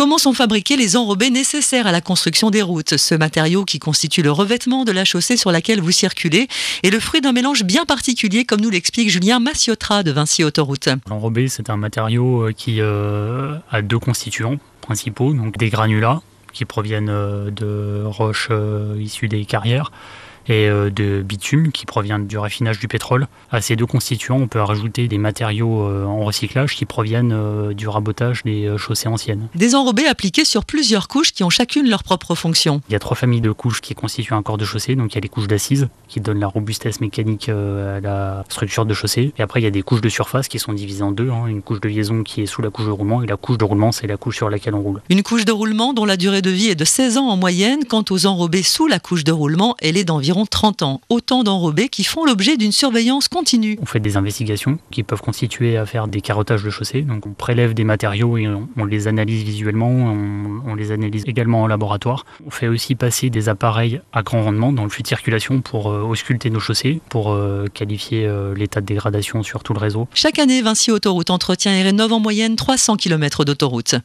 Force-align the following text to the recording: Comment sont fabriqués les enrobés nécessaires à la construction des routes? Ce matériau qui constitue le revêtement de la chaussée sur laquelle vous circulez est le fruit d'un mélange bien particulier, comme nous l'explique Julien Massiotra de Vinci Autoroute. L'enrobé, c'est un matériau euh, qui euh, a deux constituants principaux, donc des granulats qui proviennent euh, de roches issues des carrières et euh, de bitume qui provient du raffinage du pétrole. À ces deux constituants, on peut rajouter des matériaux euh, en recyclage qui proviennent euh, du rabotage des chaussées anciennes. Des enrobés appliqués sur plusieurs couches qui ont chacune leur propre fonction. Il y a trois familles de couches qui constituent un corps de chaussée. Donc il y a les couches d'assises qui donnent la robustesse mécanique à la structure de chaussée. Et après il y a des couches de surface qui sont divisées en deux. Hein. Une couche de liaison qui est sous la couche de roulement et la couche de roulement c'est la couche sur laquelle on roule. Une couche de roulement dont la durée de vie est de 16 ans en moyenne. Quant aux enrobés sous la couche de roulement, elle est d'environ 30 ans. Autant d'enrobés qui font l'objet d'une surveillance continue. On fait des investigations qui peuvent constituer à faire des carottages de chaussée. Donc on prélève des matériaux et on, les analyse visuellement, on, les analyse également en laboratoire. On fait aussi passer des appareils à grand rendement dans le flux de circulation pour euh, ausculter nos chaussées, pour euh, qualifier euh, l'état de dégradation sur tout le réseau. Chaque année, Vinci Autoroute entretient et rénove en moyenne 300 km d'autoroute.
Comment 0.00 0.16
sont 0.16 0.32
fabriqués 0.32 0.78
les 0.78 0.96
enrobés 0.96 1.28
nécessaires 1.28 1.86
à 1.86 1.92
la 1.92 2.00
construction 2.00 2.48
des 2.48 2.62
routes? 2.62 2.96
Ce 2.96 3.14
matériau 3.14 3.66
qui 3.66 3.78
constitue 3.78 4.22
le 4.22 4.32
revêtement 4.32 4.86
de 4.86 4.92
la 4.92 5.04
chaussée 5.04 5.36
sur 5.36 5.52
laquelle 5.52 5.82
vous 5.82 5.90
circulez 5.90 6.48
est 6.82 6.88
le 6.88 6.98
fruit 6.98 7.20
d'un 7.20 7.32
mélange 7.32 7.64
bien 7.64 7.84
particulier, 7.84 8.46
comme 8.46 8.62
nous 8.62 8.70
l'explique 8.70 9.10
Julien 9.10 9.40
Massiotra 9.40 10.02
de 10.02 10.10
Vinci 10.10 10.42
Autoroute. 10.42 10.88
L'enrobé, 11.10 11.48
c'est 11.48 11.68
un 11.68 11.76
matériau 11.76 12.46
euh, 12.46 12.52
qui 12.52 12.80
euh, 12.80 13.58
a 13.70 13.82
deux 13.82 13.98
constituants 13.98 14.56
principaux, 14.80 15.34
donc 15.34 15.58
des 15.58 15.68
granulats 15.68 16.22
qui 16.54 16.64
proviennent 16.64 17.10
euh, 17.10 17.50
de 17.50 18.02
roches 18.06 18.48
issues 18.98 19.28
des 19.28 19.44
carrières 19.44 19.92
et 20.48 20.68
euh, 20.68 20.90
de 20.90 21.22
bitume 21.22 21.72
qui 21.72 21.86
provient 21.86 22.18
du 22.18 22.38
raffinage 22.38 22.78
du 22.78 22.88
pétrole. 22.88 23.26
À 23.50 23.60
ces 23.60 23.76
deux 23.76 23.86
constituants, 23.86 24.38
on 24.38 24.48
peut 24.48 24.60
rajouter 24.60 25.08
des 25.08 25.18
matériaux 25.18 25.82
euh, 25.82 26.04
en 26.04 26.24
recyclage 26.24 26.74
qui 26.74 26.84
proviennent 26.84 27.32
euh, 27.32 27.72
du 27.74 27.88
rabotage 27.88 28.42
des 28.44 28.72
chaussées 28.76 29.08
anciennes. 29.08 29.48
Des 29.54 29.74
enrobés 29.74 30.06
appliqués 30.06 30.44
sur 30.44 30.64
plusieurs 30.64 31.08
couches 31.08 31.32
qui 31.32 31.44
ont 31.44 31.50
chacune 31.50 31.88
leur 31.88 32.02
propre 32.02 32.34
fonction. 32.34 32.80
Il 32.88 32.92
y 32.92 32.96
a 32.96 32.98
trois 32.98 33.16
familles 33.16 33.40
de 33.40 33.52
couches 33.52 33.80
qui 33.80 33.94
constituent 33.94 34.34
un 34.34 34.42
corps 34.42 34.58
de 34.58 34.64
chaussée. 34.64 34.96
Donc 34.96 35.12
il 35.12 35.14
y 35.16 35.18
a 35.18 35.20
les 35.20 35.28
couches 35.28 35.48
d'assises 35.48 35.88
qui 36.08 36.20
donnent 36.20 36.40
la 36.40 36.46
robustesse 36.46 37.00
mécanique 37.00 37.48
à 37.48 38.00
la 38.00 38.44
structure 38.48 38.86
de 38.86 38.94
chaussée. 38.94 39.32
Et 39.38 39.42
après 39.42 39.60
il 39.60 39.64
y 39.64 39.66
a 39.66 39.70
des 39.70 39.82
couches 39.82 40.00
de 40.00 40.08
surface 40.08 40.48
qui 40.48 40.58
sont 40.58 40.72
divisées 40.72 41.02
en 41.02 41.12
deux. 41.12 41.30
Hein. 41.30 41.46
Une 41.46 41.62
couche 41.62 41.80
de 41.80 41.88
liaison 41.88 42.22
qui 42.22 42.42
est 42.42 42.46
sous 42.46 42.62
la 42.62 42.70
couche 42.70 42.86
de 42.86 42.90
roulement 42.90 43.22
et 43.22 43.26
la 43.26 43.36
couche 43.36 43.58
de 43.58 43.64
roulement 43.64 43.92
c'est 43.92 44.06
la 44.06 44.16
couche 44.16 44.36
sur 44.36 44.50
laquelle 44.50 44.74
on 44.74 44.80
roule. 44.80 45.02
Une 45.10 45.22
couche 45.22 45.44
de 45.44 45.52
roulement 45.52 45.92
dont 45.92 46.04
la 46.04 46.16
durée 46.16 46.42
de 46.42 46.50
vie 46.50 46.68
est 46.68 46.74
de 46.74 46.84
16 46.84 47.18
ans 47.18 47.28
en 47.28 47.36
moyenne. 47.36 47.84
Quant 47.88 48.04
aux 48.10 48.26
enrobés 48.26 48.62
sous 48.62 48.86
la 48.86 48.98
couche 48.98 49.24
de 49.24 49.32
roulement, 49.32 49.76
elle 49.80 49.96
est 49.96 50.04
d'environ 50.04 50.29
30 50.32 50.82
ans. 50.82 51.00
Autant 51.08 51.42
d'enrobés 51.42 51.88
qui 51.88 52.04
font 52.04 52.24
l'objet 52.24 52.56
d'une 52.56 52.72
surveillance 52.72 53.28
continue. 53.28 53.78
On 53.82 53.86
fait 53.86 54.00
des 54.00 54.16
investigations 54.16 54.78
qui 54.90 55.02
peuvent 55.02 55.20
constituer 55.20 55.76
à 55.76 55.86
faire 55.86 56.08
des 56.08 56.20
carottages 56.20 56.62
de 56.62 56.70
chaussée. 56.70 57.02
Donc 57.02 57.26
on 57.26 57.32
prélève 57.32 57.74
des 57.74 57.84
matériaux 57.84 58.36
et 58.36 58.48
on, 58.48 58.84
les 58.84 59.08
analyse 59.08 59.42
visuellement, 59.42 59.88
on, 59.88 60.74
les 60.74 60.92
analyse 60.92 61.24
également 61.26 61.62
en 61.62 61.66
laboratoire. 61.66 62.24
On 62.46 62.50
fait 62.50 62.68
aussi 62.68 62.94
passer 62.94 63.30
des 63.30 63.48
appareils 63.48 64.00
à 64.12 64.22
grand 64.22 64.42
rendement 64.42 64.72
dans 64.72 64.84
le 64.84 64.90
flux 64.90 65.02
de 65.02 65.08
circulation 65.08 65.60
pour 65.60 65.90
euh, 65.90 66.02
ausculter 66.02 66.50
nos 66.50 66.60
chaussées, 66.60 67.00
pour 67.08 67.32
euh, 67.32 67.66
qualifier 67.72 68.26
euh, 68.26 68.54
l'état 68.54 68.80
de 68.80 68.86
dégradation 68.86 69.42
sur 69.42 69.62
tout 69.62 69.72
le 69.72 69.78
réseau. 69.78 70.08
Chaque 70.14 70.38
année, 70.38 70.62
Vinci 70.62 70.90
Autoroute 70.90 71.30
entretient 71.30 71.72
et 71.72 71.82
rénove 71.82 72.12
en 72.12 72.20
moyenne 72.20 72.56
300 72.56 72.96
km 72.96 73.44
d'autoroute. 73.44 73.96